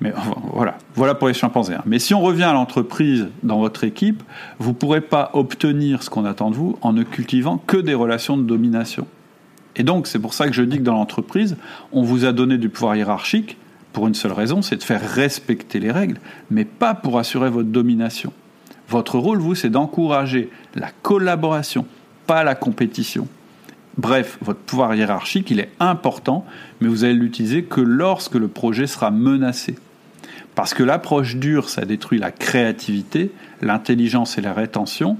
[0.00, 0.12] Mais
[0.52, 1.74] voilà, voilà pour les chimpanzés.
[1.74, 1.82] Hein.
[1.86, 4.22] Mais si on revient à l'entreprise dans votre équipe,
[4.58, 7.94] vous ne pourrez pas obtenir ce qu'on attend de vous en ne cultivant que des
[7.94, 9.06] relations de domination.
[9.76, 11.56] Et donc, c'est pour ça que je dis que dans l'entreprise,
[11.92, 13.56] on vous a donné du pouvoir hiérarchique
[13.92, 16.18] pour une seule raison, c'est de faire respecter les règles,
[16.50, 18.32] mais pas pour assurer votre domination.
[18.88, 21.86] Votre rôle, vous, c'est d'encourager la collaboration,
[22.26, 23.28] pas la compétition.
[23.96, 26.44] Bref, votre pouvoir hiérarchique, il est important,
[26.80, 29.76] mais vous allez l'utiliser que lorsque le projet sera menacé.
[30.54, 33.30] Parce que l'approche dure, ça détruit la créativité,
[33.60, 35.16] l'intelligence et la rétention,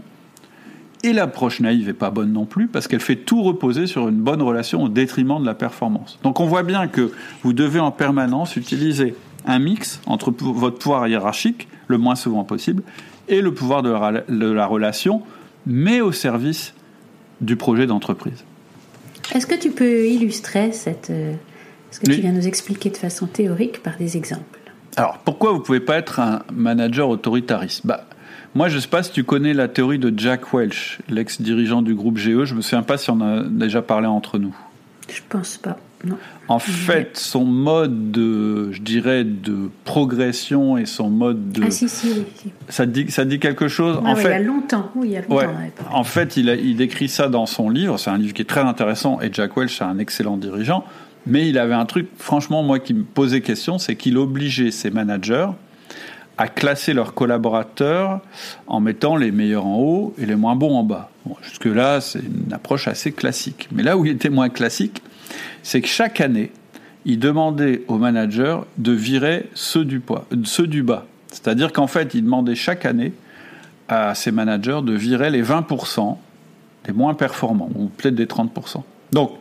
[1.05, 4.21] et l'approche naïve n'est pas bonne non plus, parce qu'elle fait tout reposer sur une
[4.21, 6.19] bonne relation au détriment de la performance.
[6.23, 9.15] Donc on voit bien que vous devez en permanence utiliser
[9.47, 12.83] un mix entre votre pouvoir hiérarchique, le moins souvent possible,
[13.29, 15.23] et le pouvoir de la, relation,
[15.67, 16.75] mais au service
[17.41, 18.45] du projet d'entreprise.
[19.33, 21.35] Est-ce que tu peux illustrer cette, euh,
[21.91, 24.61] ce que tu viens nous expliquer de façon théorique par des exemples?
[24.97, 27.87] Alors, pourquoi vous ne pouvez pas être un manager autoritariste?
[27.87, 28.07] Bah,
[28.55, 31.95] moi, je ne sais pas si tu connais la théorie de Jack Welch, l'ex-dirigeant du
[31.95, 32.45] groupe GE.
[32.45, 34.55] Je me souviens pas si on a déjà parlé entre nous.
[35.09, 35.77] Je pense pas.
[36.49, 41.65] En fait, son mode de, je dirais, de progression et son mode de.
[41.67, 42.25] Ah si, si,
[42.69, 43.99] Ça dit, ça dit quelque chose.
[44.05, 44.91] en fait, il y a longtemps.
[44.95, 45.55] Oui, il y a longtemps.
[45.91, 47.99] En fait, il, a, il décrit ça dans son livre.
[47.99, 50.85] C'est un livre qui est très intéressant et Jack Welch, c'est un excellent dirigeant.
[51.27, 54.91] Mais il avait un truc, franchement, moi, qui me posait question, c'est qu'il obligeait ses
[54.91, 55.49] managers
[56.37, 58.21] à classer leurs collaborateurs
[58.67, 61.11] en mettant les meilleurs en haut et les moins bons en bas.
[61.43, 63.69] Jusque-là, c'est une approche assez classique.
[63.73, 65.03] Mais là où il était moins classique,
[65.63, 66.51] c'est que chaque année,
[67.05, 71.07] il demandait aux managers de virer ceux du, poids, ceux du bas.
[71.29, 73.13] C'est-à-dire qu'en fait, il demandait chaque année
[73.89, 76.17] à ses managers de virer les 20%
[76.87, 78.83] les moins performants, ou peut-être des 30%.
[79.13, 79.33] Donc,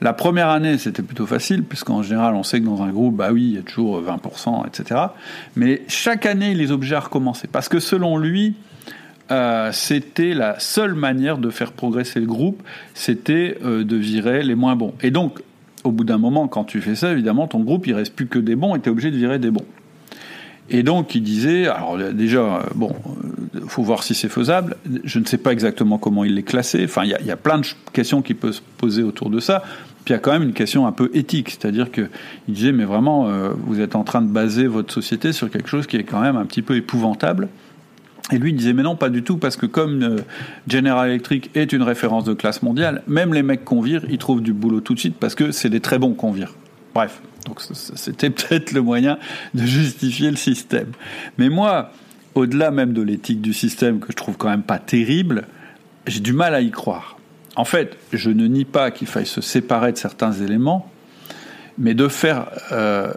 [0.00, 3.30] la première année, c'était plutôt facile, puisqu'en général, on sait que dans un groupe, bah
[3.32, 5.00] oui, il y a toujours 20%, etc.
[5.56, 7.48] Mais chaque année, il les obligeait à recommencer.
[7.50, 8.54] Parce que selon lui,
[9.30, 12.62] euh, c'était la seule manière de faire progresser le groupe,
[12.94, 14.94] c'était euh, de virer les moins bons.
[15.02, 15.40] Et donc,
[15.84, 18.38] au bout d'un moment, quand tu fais ça, évidemment, ton groupe, il reste plus que
[18.38, 19.66] des bons, et tu es obligé de virer des bons.
[20.70, 22.94] Et donc, il disait, alors déjà, euh, bon,
[23.66, 24.76] faut voir si c'est faisable.
[25.04, 26.84] Je ne sais pas exactement comment il les classait.
[26.84, 29.62] Enfin, il y, a plein de questions qui peuvent se poser autour de ça.
[30.04, 32.08] Puis il y a quand même une question un peu éthique, c'est-à-dire que
[32.48, 33.30] il disait, mais vraiment,
[33.66, 36.36] vous êtes en train de baser votre société sur quelque chose qui est quand même
[36.36, 37.48] un petit peu épouvantable.
[38.30, 40.16] Et lui il disait mais non pas du tout parce que comme euh,
[40.66, 44.42] General Electric est une référence de classe mondiale, même les mecs qu'on vire, ils trouvent
[44.42, 46.54] du boulot tout de suite parce que c'est des très bons qu'on vire.
[46.94, 49.18] Bref, donc c'était peut-être le moyen
[49.54, 50.92] de justifier le système.
[51.38, 51.92] Mais moi,
[52.34, 55.46] au-delà même de l'éthique du système que je trouve quand même pas terrible,
[56.06, 57.18] j'ai du mal à y croire.
[57.56, 60.90] En fait, je ne nie pas qu'il faille se séparer de certains éléments,
[61.76, 63.12] mais de faire, euh,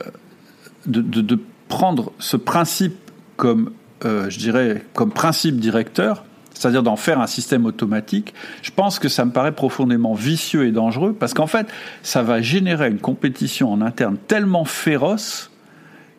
[0.88, 2.98] de, prendre ce principe
[3.38, 3.72] comme,
[4.06, 9.10] euh, je dirais, comme principe directeur, c'est-à-dire d'en faire un système automatique, je pense que
[9.10, 11.68] ça me paraît profondément vicieux et dangereux, parce qu'en fait,
[12.04, 15.52] ça va générer une compétition en interne tellement féroce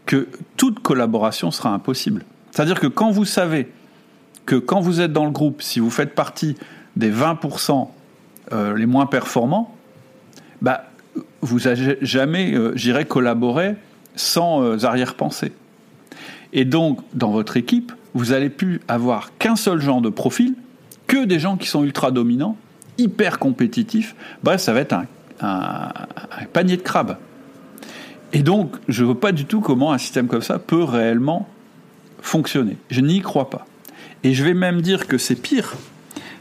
[0.06, 2.24] que toute collaboration sera impossible.
[2.50, 3.70] C'est-à-dire que quand vous savez
[4.46, 6.56] que quand vous êtes dans le groupe, si vous faites partie
[6.96, 7.88] des 20%
[8.52, 9.76] euh, les moins performants,
[10.60, 10.84] bah,
[11.40, 13.76] vous n'avez jamais, euh, j'irai, collaborer
[14.16, 15.52] sans euh, arrière-pensée.
[16.52, 20.54] Et donc, dans votre équipe, vous n'allez plus avoir qu'un seul genre de profil,
[21.06, 22.56] que des gens qui sont ultra dominants,
[22.98, 24.14] hyper compétitifs.
[24.42, 24.94] Bref, ça va être
[25.40, 25.92] un,
[26.52, 27.16] panier de crabes.
[28.32, 31.48] Et donc, je ne vois pas du tout comment un système comme ça peut réellement
[32.20, 32.76] fonctionner.
[32.90, 33.66] Je n'y crois pas.
[34.24, 35.74] Et je vais même dire que c'est pire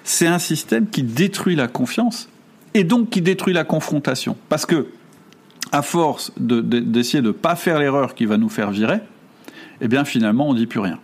[0.04, 2.30] c'est un système qui détruit la confiance
[2.74, 4.36] et donc qui détruit la confrontation.
[4.50, 4.88] Parce que,
[5.72, 9.00] à force d'essayer de ne pas faire l'erreur qui va nous faire virer,
[9.82, 11.00] eh bien finalement on ne dit plus rien.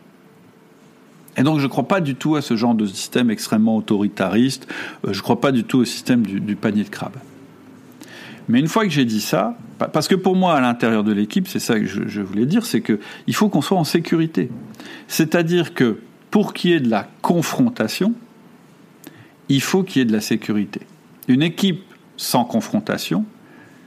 [1.38, 4.68] Et donc je ne crois pas du tout à ce genre de système extrêmement autoritariste,
[5.06, 7.16] euh, je ne crois pas du tout au système du, panier de crabe.
[8.50, 11.48] Mais une fois que j'ai dit ça, parce que pour moi, à l'intérieur de l'équipe,
[11.48, 14.50] c'est ça que je, voulais dire, c'est qu'il faut qu'on soit en sécurité.
[15.08, 16.00] C'est-à-dire que
[16.32, 18.14] pour qu'il y ait de la confrontation,
[19.50, 20.82] il faut qu'il y ait de la sécurité.
[21.28, 21.84] Une équipe
[22.16, 23.26] sans confrontation,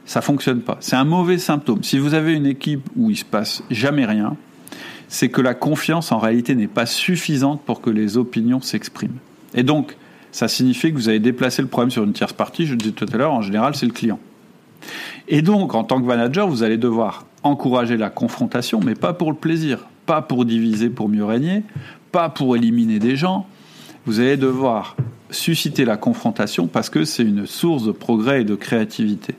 [0.04, 0.76] ça fonctionne pas.
[0.80, 1.82] C'est un mauvais symptôme.
[1.82, 4.36] Si vous avez une équipe où il se passe jamais rien,
[5.10, 9.18] c'est que la confiance en réalité n'est pas suffisante pour que les opinions s'expriment.
[9.54, 9.96] Et donc,
[10.30, 12.64] ça signifie que vous avez déplacé le problème sur une tierce partie.
[12.64, 14.20] Je le disais tout à l'heure, en général, c'est le client.
[15.26, 19.32] Et donc, en tant que manager, vous allez devoir encourager la confrontation, mais pas pour
[19.32, 21.64] le plaisir, pas pour diviser pour mieux régner,
[22.12, 23.46] pas pour éliminer des gens.
[24.06, 24.96] Vous allez devoir
[25.30, 29.34] susciter la confrontation parce que c'est une source de progrès et de créativité.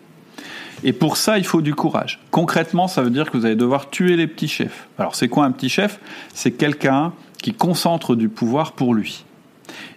[0.84, 2.20] Et pour ça, il faut du courage.
[2.32, 4.88] Concrètement, ça veut dire que vous allez devoir tuer les petits chefs.
[4.98, 6.00] Alors, c'est quoi un petit chef?
[6.34, 9.26] C'est quelqu'un qui concentre du pouvoir pour lui.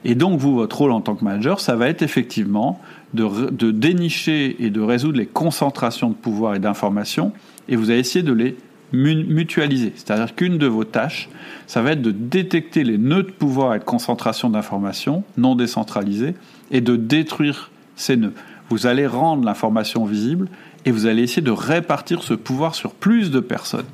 [0.05, 2.81] Et donc, vous, votre rôle en tant que manager, ça va être effectivement
[3.15, 7.33] de, dénicher et de résoudre les concentrations de pouvoir et d'informations,
[7.69, 8.57] et vous allez essayer de les
[8.93, 9.93] mutualiser.
[9.97, 11.29] C'est-à-dire qu'une de vos tâches,
[11.67, 16.35] ça va être de détecter les nœuds de pouvoir et de concentration d'informations non décentralisés
[16.71, 18.35] et de détruire ces nœuds.
[18.71, 20.49] Vous allez rendre l'information visible
[20.85, 23.87] et vous allez essayer de répartir ce pouvoir sur plus de personnes.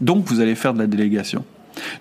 [0.00, 1.44] Donc vous allez faire de la délégation.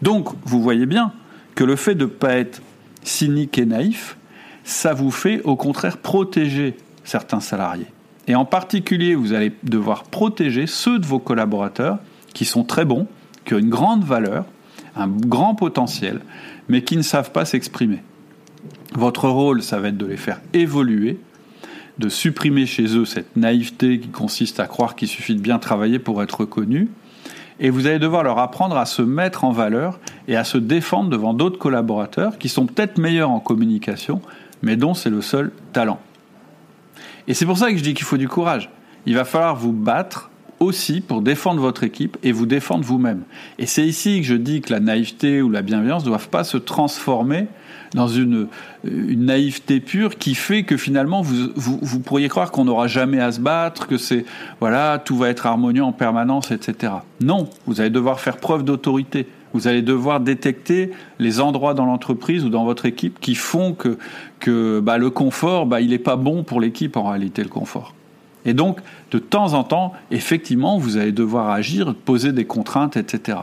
[0.02, 1.12] Donc vous voyez bien
[1.56, 2.62] que le fait de ne pas être
[3.04, 4.18] cynique et naïf,
[4.64, 7.88] ça vous fait au contraire protéger certains salariés.
[8.28, 12.00] Et en particulier, vous allez devoir protéger ceux de vos collaborateurs
[12.34, 13.08] qui sont très bons,
[13.46, 14.46] qui ont une grande valeur,
[14.96, 16.20] un grand potentiel,
[16.68, 18.04] mais qui ne savent pas s'exprimer.
[18.94, 21.18] Votre rôle, ça va être de les faire évoluer,
[22.00, 26.00] de supprimer chez eux cette naïveté qui consiste à croire qu'il suffit de bien travailler
[26.00, 26.90] pour être reconnu,
[27.60, 31.10] et vous allez devoir leur apprendre à se mettre en valeur et à se défendre
[31.10, 34.22] devant d'autres collaborateurs qui sont peut-être meilleurs en communication,
[34.62, 36.00] mais dont c'est le seul talent.
[37.28, 38.70] Et c'est pour ça que je dis qu'il faut du courage.
[39.06, 40.30] il va falloir vous battre
[40.60, 43.24] aussi pour défendre votre équipe et vous défendre vous-même.
[43.60, 46.44] Et c'est ici que je dis que la naïveté ou la bienveillance ne doivent pas
[46.44, 47.48] se transformer
[47.94, 48.48] dans une,
[48.84, 53.32] naïveté pure qui fait que finalement vous, vous, vous pourriez croire qu'on n'aura jamais à
[53.32, 54.26] se battre, que c'est
[54.60, 56.94] voilà tout va être harmonieux en permanence, etc.
[57.22, 59.28] Non, vous allez devoir faire preuve d'autorité.
[59.54, 63.98] Vous allez devoir détecter les endroits dans l'entreprise ou dans votre équipe qui font que,
[64.40, 67.94] que bah, le confort, bah, il n'est pas bon pour l'équipe en réalité, le confort.
[68.46, 68.80] Et donc,
[69.12, 73.40] de temps en temps, effectivement, vous allez devoir agir, poser des contraintes, etc.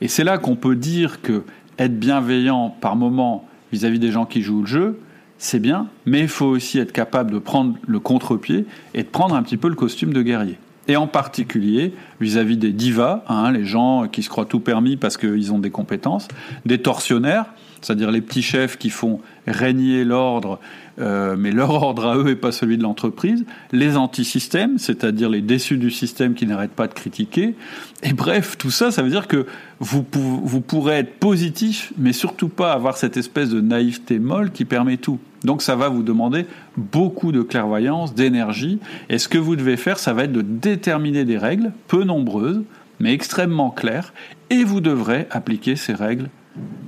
[0.00, 1.42] Et c'est là qu'on peut dire que
[1.78, 5.00] être bienveillant par moment vis-à-vis des gens qui jouent le jeu,
[5.38, 9.34] c'est bien, mais il faut aussi être capable de prendre le contre-pied et de prendre
[9.34, 10.58] un petit peu le costume de guerrier.
[10.88, 15.16] Et en particulier vis-à-vis des divas, hein, les gens qui se croient tout permis parce
[15.16, 16.28] qu'ils ont des compétences,
[16.66, 17.46] des tortionnaires,
[17.80, 20.58] c'est-à-dire les petits chefs qui font régner l'ordre
[21.00, 25.42] euh, mais leur ordre à eux et pas celui de l'entreprise, les antisystèmes, c'est-à-dire les
[25.42, 27.54] déçus du système qui n'arrêtent pas de critiquer,
[28.02, 29.46] et bref, tout ça, ça veut dire que
[29.78, 34.64] vous, vous pourrez être positif, mais surtout pas avoir cette espèce de naïveté molle qui
[34.64, 35.20] permet tout.
[35.44, 40.00] Donc ça va vous demander beaucoup de clairvoyance, d'énergie, et ce que vous devez faire,
[40.00, 42.62] ça va être de déterminer des règles, peu nombreuses,
[42.98, 44.12] mais extrêmement claires,
[44.50, 46.28] et vous devrez appliquer ces règles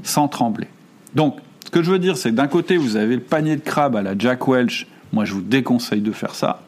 [0.02, 0.66] sans trembler.
[1.14, 3.62] Donc, ce que je veux dire, c'est que d'un côté, vous avez le panier de
[3.62, 4.86] crabe à la Jack Welch.
[5.12, 6.62] Moi, je vous déconseille de faire ça.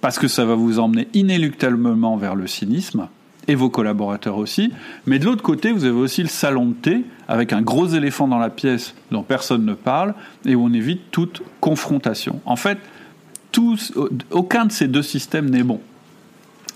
[0.00, 3.08] Parce que ça va vous emmener inéluctablement vers le cynisme,
[3.48, 4.72] et vos collaborateurs aussi.
[5.06, 8.28] Mais de l'autre côté, vous avez aussi le salon de thé, avec un gros éléphant
[8.28, 10.14] dans la pièce dont personne ne parle,
[10.44, 12.40] et où on évite toute confrontation.
[12.44, 12.78] En fait,
[14.30, 15.80] aucun de ces deux systèmes n'est bon.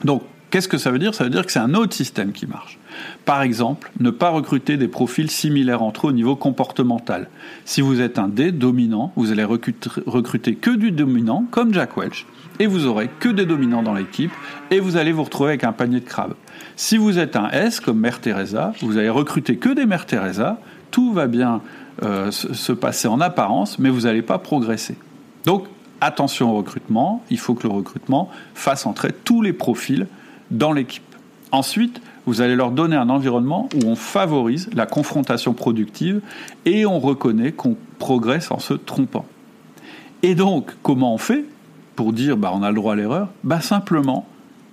[0.03, 1.15] Donc, qu'est-ce que ça veut dire?
[1.15, 2.79] Ça veut dire que c'est un autre système qui marche.
[3.25, 7.29] Par exemple, ne pas recruter des profils similaires entre eux au niveau comportemental.
[7.65, 12.27] Si vous êtes un D dominant, vous allez recruter, que du dominant, comme Jack Welch,
[12.61, 14.33] et vous aurez que des dominants dans l'équipe,
[14.71, 16.35] et vous allez vous retrouver avec un panier de crabes.
[16.77, 20.61] Si vous êtes un S, comme Mère Teresa, vous allez recruter que des Mère Teresa,
[20.91, 21.61] tout va bien
[22.03, 24.97] euh, se passer en apparence, mais vous n'allez pas progresser.
[25.45, 25.67] Donc,
[26.01, 30.07] attention au recrutement, il faut que le recrutement fasse entrer tous les profils
[30.51, 31.03] dans l'équipe.
[31.53, 36.21] Ensuite, vous allez leur donner un environnement où on favorise la confrontation productive
[36.65, 39.27] et on reconnaît qu'on progresse en se trompant.
[40.23, 41.45] Et donc, comment on fait
[41.97, 43.29] pour dire bah, on a le droit à l'erreur?
[43.45, 44.27] Bah, Simplement,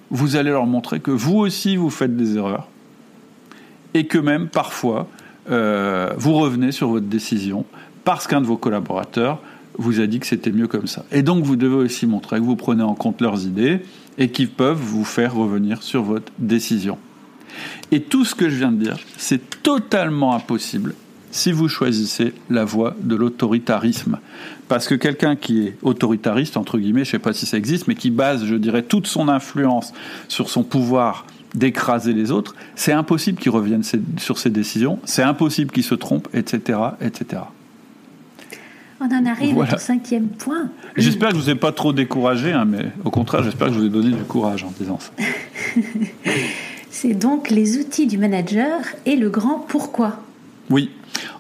[0.10, 2.68] vous allez leur montrer que vous aussi vous faites des erreurs
[3.94, 5.08] et que même parfois
[5.50, 7.66] euh, vous revenez sur votre décision
[8.04, 9.40] parce qu'un de vos collaborateurs
[9.78, 11.06] vous a dit que c'était mieux comme ça.
[11.12, 13.82] Et donc vous devez aussi montrer que vous prenez en compte leurs idées
[14.18, 16.98] et qu'ils peuvent vous faire revenir sur votre décision.
[17.92, 20.96] Et tout ce que je viens de dire, c'est totalement impossible
[21.32, 24.20] si vous choisissez la voie de l'autoritarisme.
[24.68, 27.88] Parce que quelqu'un qui est autoritariste, entre guillemets, je ne sais pas si ça existe,
[27.88, 29.94] mais qui base, je dirais, toute son influence
[30.28, 33.84] sur son pouvoir d'écraser les autres, c'est impossible qu'il revienne
[34.18, 37.42] sur ses décisions, c'est impossible qu'il se trompe, etc., etc.
[39.02, 40.70] On en arrive au cinquième point.
[40.96, 43.74] J'espère que je ne vous ai pas trop découragé, hein, mais au contraire, j'espère que
[43.74, 45.12] je vous ai donné du courage en disant ça.
[46.94, 50.20] C'est donc les outils du manager et le grand pourquoi.
[50.70, 50.92] Oui.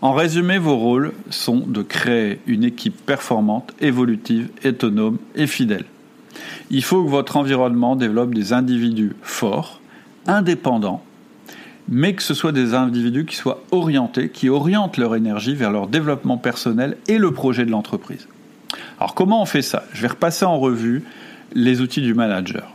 [0.01, 5.83] En résumé, vos rôles sont de créer une équipe performante, évolutive, autonome et fidèle.
[6.69, 9.81] Il faut que votre environnement développe des individus forts,
[10.25, 11.03] indépendants,
[11.89, 15.87] mais que ce soit des individus qui soient orientés, qui orientent leur énergie vers leur
[15.87, 18.27] développement personnel et le projet de l'entreprise.
[18.99, 19.83] Alors comment on fait ça?
[19.93, 21.03] Je vais repasser en revue
[21.53, 22.73] les outils du manager.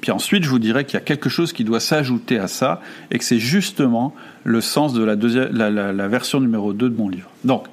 [0.00, 2.80] Puis ensuite, je vous dirais qu'il y a quelque chose qui doit s'ajouter à ça,
[3.10, 7.08] et que c'est justement le sens de la, deuxième, la, version numéro 2 de mon
[7.08, 7.30] livre.
[7.44, 7.64] Donc,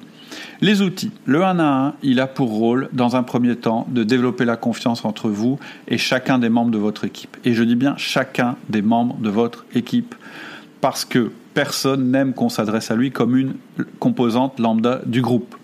[0.60, 1.10] les outils.
[1.26, 4.56] Le 1 à 1, il a pour rôle, dans un premier temps, de développer la
[4.56, 7.36] confiance entre vous et chacun des membres de votre équipe.
[7.44, 10.14] Et je dis bien chacun des membres de votre équipe,
[10.80, 13.54] parce que personne n'aime qu'on s'adresse à lui comme une
[13.98, 15.54] composante lambda du groupe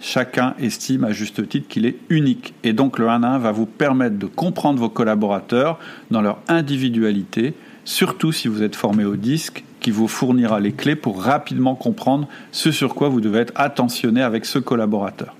[0.00, 2.54] chacun estime à juste titre qu'il est unique.
[2.64, 5.78] Et donc le 1 à 1 va vous permettre de comprendre vos collaborateurs
[6.10, 10.96] dans leur individualité, surtout si vous êtes formé au disque, qui vous fournira les clés
[10.96, 15.34] pour rapidement comprendre ce sur quoi vous devez être attentionné avec ce collaborateur.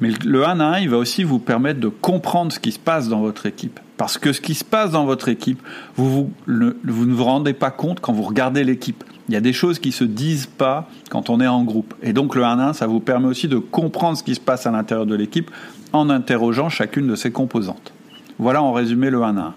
[0.00, 2.78] Mais le 1 à 1, il va aussi vous permettre de comprendre ce qui se
[2.78, 3.78] passe dans votre équipe.
[3.96, 5.62] Parce que ce qui se passe dans votre équipe,
[5.94, 9.04] vous, vous ne vous rendez pas compte quand vous regardez l'équipe.
[9.28, 11.94] Il y a des choses qui se disent pas quand on est en groupe.
[12.02, 14.66] Et donc le 1 1, ça vous permet aussi de comprendre ce qui se passe
[14.66, 15.50] à l'intérieur de l'équipe
[15.92, 17.92] en interrogeant chacune de ses composantes.
[18.38, 19.54] Voilà en résumé le 1 1.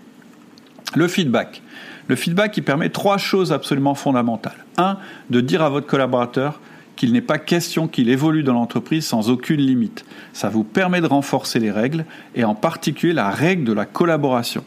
[0.95, 1.61] Le feedback.
[2.07, 4.65] Le feedback, il permet trois choses absolument fondamentales.
[4.77, 4.97] Un,
[5.29, 6.59] de dire à votre collaborateur
[6.95, 10.05] qu'il n'est pas question qu'il évolue dans l'entreprise sans aucune limite.
[10.33, 14.63] Ça vous permet de renforcer les règles, et en particulier la règle de la collaboration.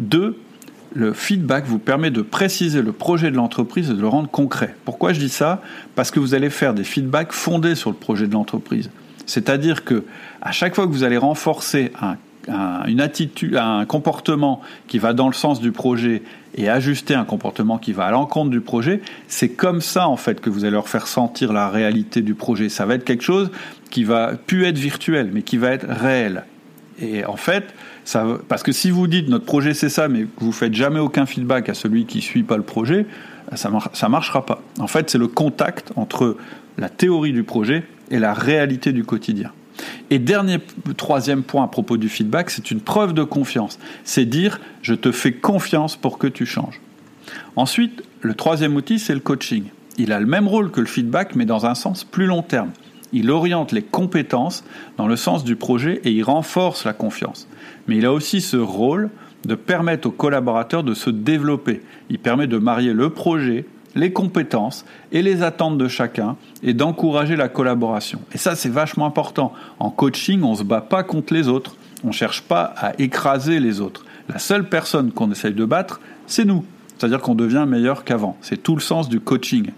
[0.00, 0.36] 2.
[0.94, 4.74] Le feedback vous permet de préciser le projet de l'entreprise et de le rendre concret.
[4.84, 5.60] Pourquoi je dis ça?
[5.94, 8.90] Parce que vous allez faire des feedbacks fondés sur le projet de l'entreprise.
[9.26, 10.04] C'est-à-dire que
[10.40, 12.16] à chaque fois que vous allez renforcer un
[12.86, 16.22] une attitude, un comportement qui va dans le sens du projet
[16.54, 20.40] et ajuster un comportement qui va à l'encontre du projet, c'est comme ça en fait
[20.40, 22.68] que vous allez leur faire sentir la réalité du projet.
[22.68, 23.50] Ça va être quelque chose
[23.90, 26.44] qui va plus être virtuel, mais qui va être réel.
[27.00, 27.64] Et en fait,
[28.08, 30.98] ça, parce que si vous dites notre projet c'est ça, mais que vous faites jamais
[30.98, 33.04] aucun feedback à celui qui suit pas le projet,
[33.54, 34.62] ça ne marchera pas.
[34.78, 36.38] En fait, c'est le contact entre
[36.78, 39.52] la théorie du projet et la réalité du quotidien.
[40.08, 40.58] Et dernier,
[40.96, 43.78] troisième point à propos du feedback, c'est une preuve de confiance.
[44.04, 46.80] C'est dire je te fais confiance pour que tu changes.
[47.56, 49.64] Ensuite, le troisième outil, c'est le coaching.
[49.98, 52.70] Il a le même rôle que le feedback, mais dans un sens plus long terme.
[53.12, 54.64] Il oriente les compétences
[54.96, 57.46] dans le sens du projet et il renforce la confiance.
[57.88, 59.10] Mais il a aussi ce rôle
[59.44, 61.82] de permettre aux collaborateurs de se développer.
[62.10, 67.36] Il permet de marier le projet les compétences et les attentes de chacun et d'encourager
[67.36, 68.20] la collaboration.
[68.32, 69.52] Et ça, c'est vachement important.
[69.78, 71.76] En coaching, on ne se bat pas contre les autres.
[72.04, 74.04] On ne cherche pas à écraser les autres.
[74.28, 76.64] La seule personne qu'on essaye de battre, c'est nous.
[76.96, 78.36] C'est-à-dire qu'on devient meilleur qu'avant.
[78.40, 79.70] C'est tout le sens du coaching.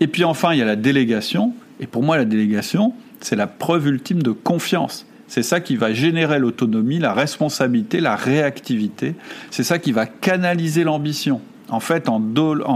[0.00, 1.52] Et puis enfin, il y a la délégation.
[1.80, 5.06] Et pour moi, la délégation, c'est la preuve ultime de confiance.
[5.32, 9.14] C'est ça qui va générer l'autonomie, la responsabilité, la réactivité.
[9.50, 11.40] C'est ça qui va canaliser l'ambition
[11.70, 12.20] en fait, en,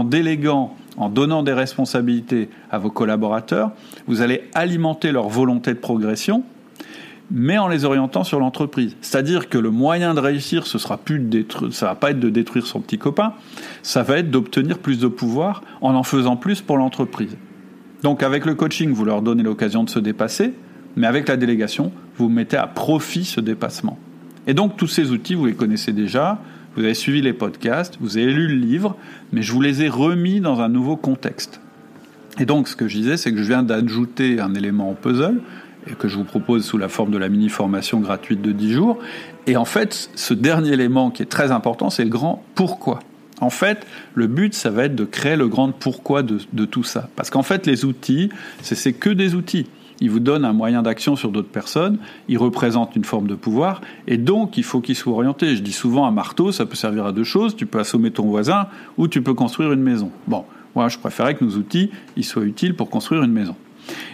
[0.03, 3.73] déléguant, en donnant des responsabilités à vos collaborateurs,
[4.07, 6.41] vous allez alimenter leur volonté de progression,
[7.29, 8.95] mais en les orientant sur l'entreprise.
[9.01, 12.19] C'est-à-dire que le moyen de réussir, ce sera plus de détruire, ça va pas être
[12.19, 13.33] de détruire son petit copain,
[13.83, 17.37] ça va être d'obtenir plus de pouvoir en en faisant plus pour l'entreprise.
[18.01, 20.53] Donc avec le coaching, vous leur donnez l'occasion de se dépasser,
[20.95, 23.97] mais avec la délégation, vous mettez à profit ce dépassement.
[24.47, 26.41] Et donc tous ces outils, vous les connaissez déjà,
[26.75, 28.95] vous avez suivi les podcasts, vous avez lu le livre,
[29.31, 31.59] mais je vous les ai remis dans un nouveau contexte.
[32.39, 35.41] Et donc, ce que je disais, c'est que je viens d'ajouter un élément au puzzle,
[35.89, 38.99] et que je vous propose sous la forme de la mini-formation gratuite de 10 jours.
[39.47, 42.99] Et en fait, ce dernier élément qui est très important, c'est le grand pourquoi.
[43.39, 46.83] En fait, le but, ça va être de créer le grand pourquoi de, de tout
[46.83, 47.09] ça.
[47.15, 48.29] Parce qu'en fait, les outils,
[48.61, 49.67] c'est que des outils
[50.01, 53.81] il vous donne un moyen d'action sur d'autres personnes, il représente une forme de pouvoir,
[54.07, 55.55] et donc il faut qu'il soit orienté.
[55.55, 58.25] Je dis souvent un marteau, ça peut servir à deux choses, tu peux assommer ton
[58.25, 60.11] voisin ou tu peux construire une maison.
[60.27, 63.55] Bon, moi je préférais que nos outils ils soient utiles pour construire une maison.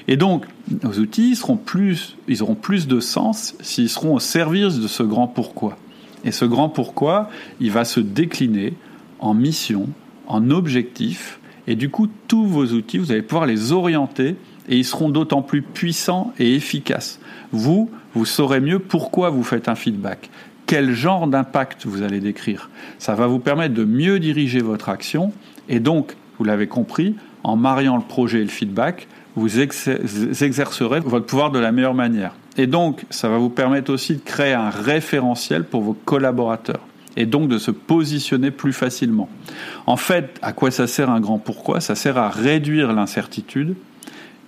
[0.08, 0.46] Et donc,
[0.84, 5.02] nos outils seront plus, ils auront plus de sens s'ils seront au service de ce
[5.02, 5.78] grand pourquoi.
[6.24, 8.74] Et ce grand pourquoi, il va se décliner
[9.20, 9.90] en mission,
[10.28, 14.36] en objectif, et du coup, tous vos outils, vous allez pouvoir les orienter
[14.70, 17.20] et ils seront d'autant plus puissants et efficaces.
[17.52, 20.30] Vous, vous saurez mieux pourquoi vous faites un feedback,
[20.66, 22.70] quel genre d'impact vous allez décrire.
[23.00, 25.34] Ça va vous permettre de mieux diriger votre action
[25.70, 31.26] et donc, vous l'avez compris, en mariant le projet et le feedback, vous exercerez votre
[31.26, 32.36] pouvoir de la meilleure manière.
[32.58, 36.82] Et donc, ça va vous permettre aussi de créer un référentiel pour vos collaborateurs
[37.16, 39.30] et donc de se positionner plus facilement.
[39.86, 41.82] En fait, à quoi ça sert un grand pourquoi?
[41.82, 43.76] Ça sert à réduire l'incertitude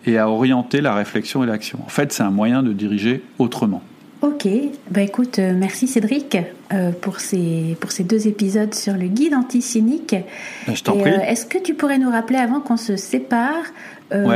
[0.05, 1.79] et à orienter la réflexion et l'action.
[1.85, 3.81] En fait, c'est un moyen de diriger autrement.
[4.25, 4.47] Ok,
[4.89, 6.37] bah écoute, euh, merci Cédric
[6.73, 10.15] euh, pour, ces, pour ces deux épisodes sur le guide anti-cynique.
[10.65, 11.11] Bah, je t'en prie.
[11.11, 13.63] Euh, est-ce que tu pourrais nous rappeler avant qu'on se sépare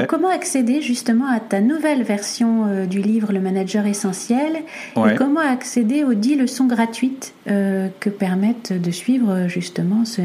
[0.09, 4.63] comment accéder justement à ta nouvelle version du livre Le Manager Essentiel
[4.97, 10.21] et comment accéder aux 10 leçons gratuites que permettent de suivre justement ce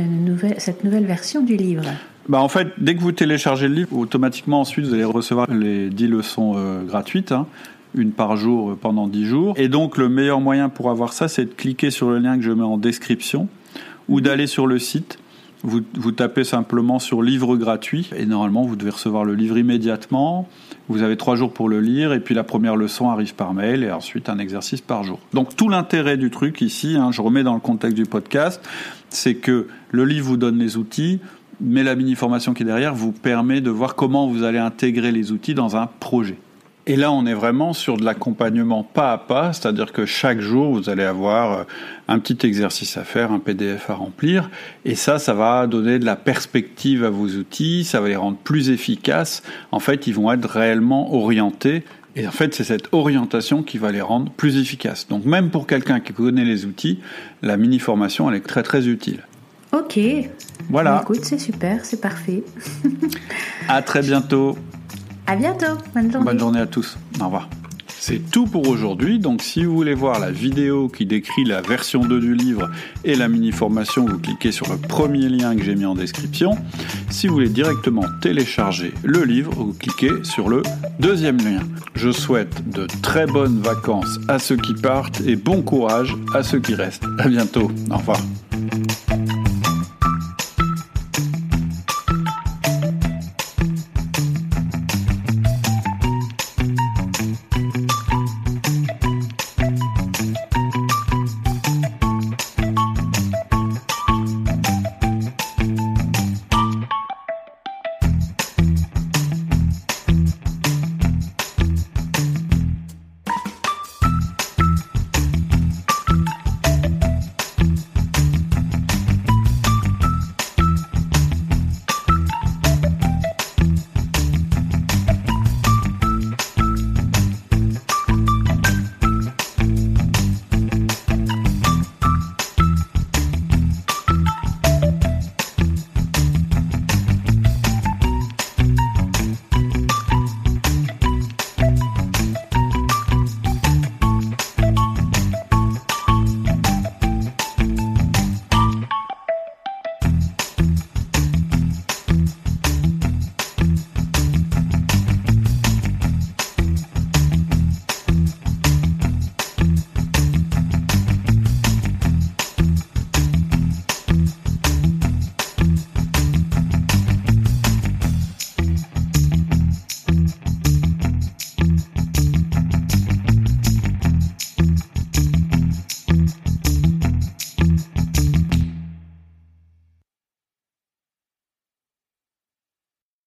[0.56, 1.84] cette nouvelle version du livre?
[2.28, 5.90] Bah en fait, dès que vous téléchargez le livre, automatiquement ensuite vous allez recevoir les
[5.90, 7.46] 10 leçons euh, gratuites, hein,
[7.94, 9.54] une par jour euh, pendant 10 jours.
[9.58, 12.42] Et donc le meilleur moyen pour avoir ça, c'est de cliquer sur le lien que
[12.42, 13.48] je mets en description
[14.08, 15.18] ou d'aller sur le site.
[15.62, 20.46] Vous, vous tapez simplement sur livre gratuit et normalement vous devez recevoir le livre immédiatement.
[20.88, 23.82] Vous avez trois jours pour le lire et puis la première leçon arrive par mail
[23.82, 25.18] et ensuite un exercice par jour.
[25.32, 28.62] Donc tout l'intérêt du truc ici, hein, je remets dans le contexte du podcast,
[29.08, 31.20] c'est que le livre vous donne les outils,
[31.60, 35.32] mais la mini-formation qui est derrière vous permet de voir comment vous allez intégrer les
[35.32, 36.38] outils dans un projet.
[36.86, 40.74] Et là, on est vraiment sur de l'accompagnement pas à pas, c'est-à-dire que chaque jour,
[40.74, 41.64] vous allez avoir euh,
[42.08, 44.50] un petit exercice à faire, un PDF à remplir,
[44.84, 48.36] et ça, ça va donner de la perspective à vos outils, ça va les rendre
[48.36, 49.42] plus efficaces.
[49.72, 51.84] En fait, ils vont être réellement orientés,
[52.16, 55.08] et en fait, c'est cette orientation qui va les rendre plus efficaces.
[55.08, 57.00] Donc, même pour quelqu'un qui connaît les outils,
[57.40, 59.22] la mini-formation, elle est très très utile.
[59.74, 59.98] Ok.
[60.70, 61.00] Voilà.
[61.02, 62.44] Écoute, c'est super, c'est parfait.
[63.68, 64.56] À très bientôt.
[65.26, 65.78] À bientôt.
[65.94, 66.26] Bonne journée.
[66.26, 66.96] Bonne journée à tous.
[67.20, 67.48] Au revoir.
[67.88, 72.00] C'est tout pour aujourd'hui, donc si vous voulez voir la vidéo qui décrit la version
[72.00, 72.70] 2 du livre
[73.02, 76.54] et la mini-formation, vous cliquez sur le premier lien que j'ai mis en description.
[77.08, 80.62] Si vous voulez directement télécharger le livre, vous cliquez sur le
[81.00, 81.60] deuxième lien.
[81.94, 86.60] Je souhaite de très bonnes vacances à ceux qui partent et bon courage à ceux
[86.60, 87.04] qui restent.
[87.18, 87.70] À bientôt.
[87.90, 88.20] Au revoir.